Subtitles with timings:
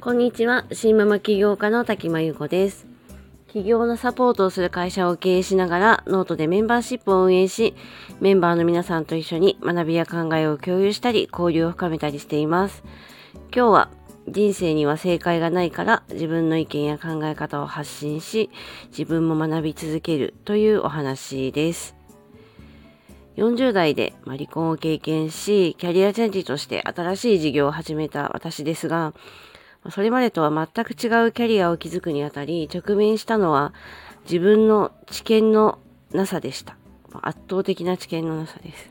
[0.00, 0.66] こんにちは。
[0.72, 2.86] シンママ起業家の滝間優子です。
[3.46, 7.76] 起業のサポートをする会社を経営しながらノートでメンバーシップを運営し
[8.20, 12.82] メンバーの皆さんと一緒に学びや考えを共有したり交流を深めたりしています。
[13.54, 13.90] 今日は
[14.26, 18.50] 人生には正解がないから自分の意見や考え方を発信し
[18.88, 21.99] 自分も学び続けるというお話です。
[23.40, 29.14] 40代で離婚を経験しキャリアチェンジとして新しい事業を始めた私ですが
[29.90, 33.72] それまでとは全く違うキャリアを築くにあたり直面したのは
[34.24, 35.78] 自分の知見の
[36.12, 36.76] なさでした。
[37.22, 38.90] 圧倒的な知見のなさです。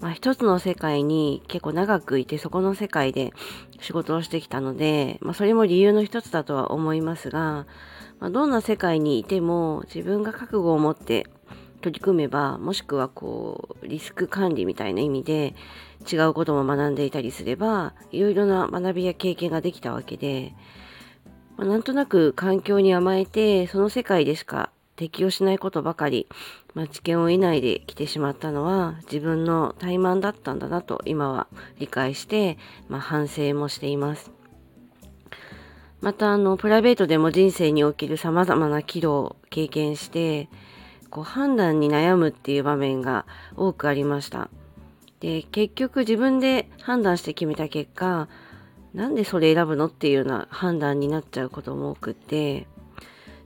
[0.00, 3.32] まあ、一つの世界に結構長くいてそこの世界で
[3.80, 7.66] 仕事をしてきたので、まあ、それも理由の一つだとは思いますが、
[8.18, 11.26] まあ、どんな世界にいても自分が覚悟を持って
[11.80, 15.54] 取り組めばもしくはこうリスク管理みたいな意味で
[16.10, 20.54] 違うことも学んでいたりすればいろいろな学びや経験ができたわけで、
[21.56, 26.28] まあ、なんとなく環境に甘えてその世界でしか適応しないことばかり、
[26.74, 31.46] まあ、知見を得ないで来てしまったのは自分の怠慢だったんだなと今は
[31.78, 34.30] 理解して、まあ、反省もしています。
[36.00, 40.48] またあのプライベートでも人生における様々な岐路を経験して
[41.10, 44.48] こう判断に悩むっていう場面が多くありました。
[45.20, 48.28] で結局自分で判断して決めた結果
[48.94, 52.66] なんでそれ選ぶのっていうような判断になっちゃうことも多くて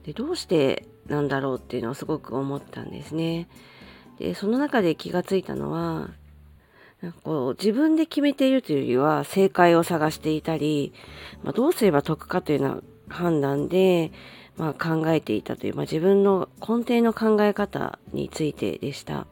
[0.05, 3.49] でどうしてなんだろうっていうのをすごく思ったんですね。
[4.19, 6.11] でその中で気がついたのは
[7.03, 10.95] なんかこう自分で決めているというよりは正解を探していたり、
[11.43, 14.13] まあ、どうすれば得かというような判断で、
[14.57, 19.27] まあ、考えていたという、まあ、自分の根底の考え方についてでした。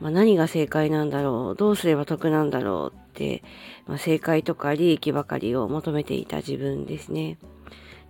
[0.00, 3.42] まあ、何が正解なんだろうどうすれば得なんだろうって、
[3.86, 7.38] まあ、正解とか利益ばかりを求めていた自分ですね。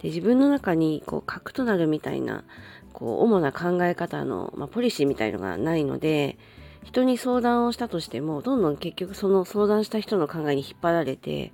[0.03, 2.44] で自分の中にこう核となるみたいな
[2.92, 6.38] こう主な考え方の、まあ、ポリシーみたいのがないので
[6.84, 11.53] 人に相談をしたとしてもどんどん結局その相談した人の考えに引っ張られて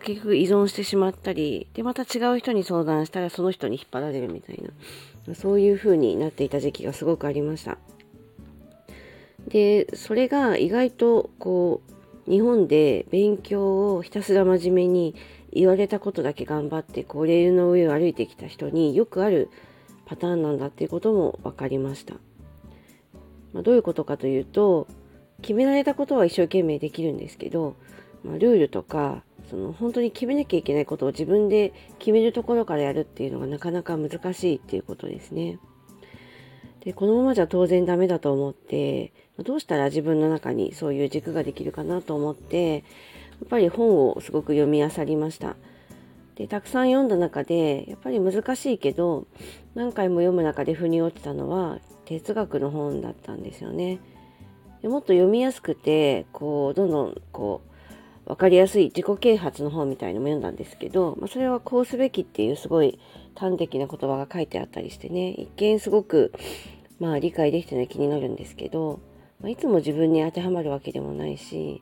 [0.00, 4.62] 結局依存してしまったりでまた違う人に相談したらその人に引っ張られるみたい
[5.26, 7.78] なそういう風になっていた時期がすごくありました。
[9.48, 11.82] でそれが意外とこ
[12.26, 15.14] う日本で勉強をひたすら真面目に
[15.52, 19.50] 言われたことだけ頑張ってこうレールの上を歩いてきた人によくある
[20.06, 22.14] パターンなんだっていうことも分かりました。
[23.54, 24.86] まあ、どういうことかというと
[25.40, 27.76] 決められたことは一生懸命できるんですけど、
[28.24, 35.58] まあ、ルールとかその本当に決めなきゃいけないことを自分で決めるところからやるっていうのがなかなか難しいっていうことですね。
[36.80, 42.80] でこのままじゃ当然ダメだと思ってどうしたら自分の中にそういう軸ができるかなと思ってや
[43.46, 45.56] っぱり本をすごく読み漁りました。
[46.36, 49.26] でたくさん読んだ中でやっぱり難しいけど
[49.74, 53.98] 何回も読む中で腑に落ちたのは哲学の本だったんですよね。
[54.82, 57.62] でもっと読みやすくてこうどんどんこ
[58.26, 62.98] う分かりやすい自己啓発の本みたいのも読んだんですけど、まあ、それはこうすべきっていうすごい
[63.34, 66.32] 端的な言葉が書いてあったりしてね一見すごく
[67.00, 69.00] まあ理解できてない気になるんですけど、
[69.40, 71.80] まあ、いつも自分に当てはまるわけでもないし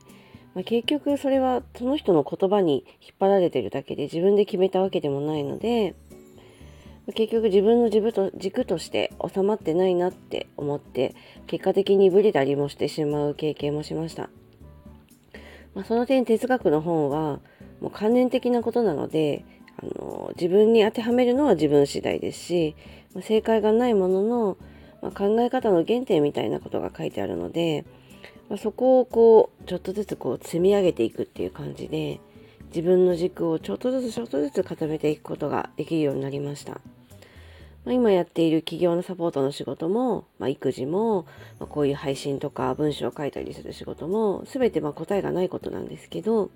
[0.53, 5.95] まあ、結局それはその人の言葉に引っ張られてるだけで自分で決めたわけでもないので、
[7.07, 11.15] 結局自分の軸と軸として収まってないなって思って
[11.47, 14.29] 結果的にブレたりもしてしまう経験もしました。
[15.75, 17.39] まあ、その点哲学の本は
[17.81, 19.43] もう関連的なことなので
[19.81, 22.75] あの自分に当てはめるのは自分次第ですし、
[23.13, 24.57] まあ、正解がないものの、
[25.01, 27.85] まあ、考え方の原点みたいなことが書いてあるので、
[28.49, 32.21] まあ、そこをこうちょっとずつこう積み上げていくっていう感じで
[32.67, 36.81] 自分の軸をちょっとずつちょっとずつ固めていくことができるようになりました。
[37.85, 41.23] まあ、今やっている企業のサポートの仕事も、まあ、育児も、
[41.59, 46.49] まあ、こういう配信とか文章を書いたりする仕事も全てま答えがないことなんですけど、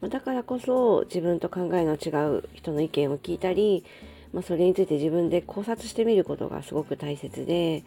[0.00, 2.08] まだからこそ自分と考えの違
[2.38, 3.84] う人の意見を聞いたり、
[4.32, 7.84] まそれについて自分で考察してみることがすごく大切で、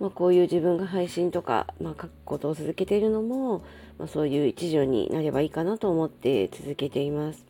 [0.00, 3.64] ま、こういう自分が配信とか、ま、書くことを続けているのも、
[3.98, 7.46] ま、そういう一助になればいいかなと思って続けています。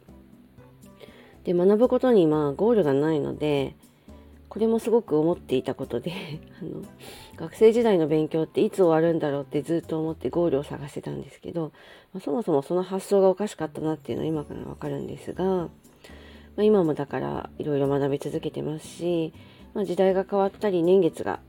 [1.45, 3.77] で学ぶことにまあゴールがないので
[4.55, 6.13] これもすごく思っていたことで
[6.63, 6.83] あの
[7.35, 11.73] 学生時代の勉強っていつ終わるんだろうってずっと思ってゴールを探してたんですけど、
[12.13, 15.71] まあ、そもそもその発想がおかしかったなっていうのは今からわかるんですが、ま
[16.59, 19.33] あ、今もだからいろいろ学び続けてますし、
[19.75, 21.41] まあ、時代が変わったり年月が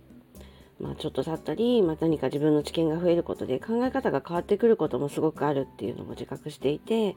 [0.77, 7.15] まあ、ちょっと経ったり、まあ、何か自分の知見が増えることで考え方が変わってくることもすごくあるっていうのも自覚していて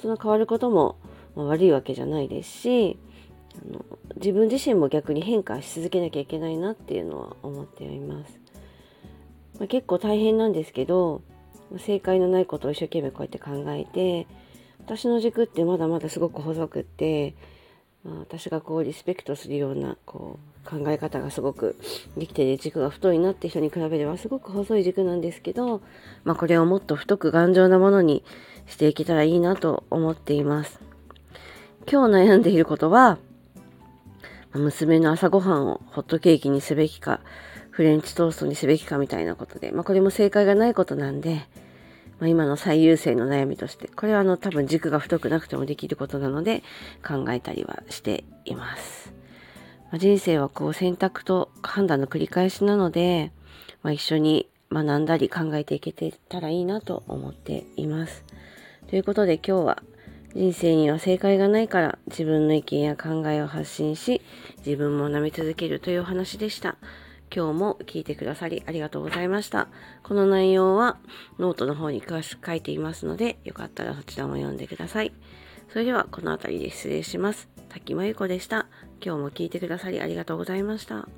[0.00, 0.96] その変わることも
[1.34, 2.98] 悪いわけじゃないですし
[3.62, 3.84] あの
[4.16, 8.38] 自分自身も逆に変化し続けなきゃいけないなっていうのは思っています。
[9.58, 11.22] まあ、結構大変なんですけど
[11.78, 14.26] 正解のないことを一生懸命こうやって考えて
[14.80, 17.34] 私の軸ってまだまだすごく細くって、
[18.04, 21.76] まあ、私がこうリスペクトするようなこう考え方がすごく
[22.16, 25.80] できてる軸が太いなって人に比べればすごく細い軸なんですけど、
[26.24, 28.24] まあ、これをもっと太く頑丈なものに
[28.66, 30.80] していけたらいいなと思っています。
[31.90, 33.18] 今日悩んでいることは
[34.58, 37.20] 娘の朝ごはんをホットケーキにすべきか
[37.70, 41.46] フレンチトーストにすべきかみたいなことで、まあ、これも正解がないことなんで、
[42.20, 46.62] まあ、今の最優先の悩みとして、これはあの多分軸が太くなくてもできることなので
[47.04, 49.12] 考えたりはしています。
[49.90, 53.32] まあ、人生はこう選択と判断の繰り返しなので、
[53.82, 58.24] まあ、一緒に学んだり考えていけてたらいいなと思っています。
[58.88, 59.82] ということで今日は
[60.34, 64.20] 人生には正解がないから自分の意見や考えを発信し
[64.66, 66.76] 自分も舐め続けるというお話でした。
[67.34, 69.68] 今日も聞いてくださりありがとうございました。
[70.02, 70.98] この内容は
[71.38, 75.12] ノートの方に詳しく書いていますので、よかったらそちらも読んでください。
[75.68, 77.48] それではこの辺りで失礼します。
[77.68, 78.66] 滝真由子でした。
[79.04, 81.08] 今日も聞いてくださりありがとうございました。